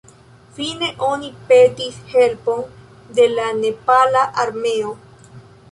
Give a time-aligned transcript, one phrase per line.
[0.53, 2.65] Fine, oni petis helpon
[3.21, 4.99] de la Nepala Armeo.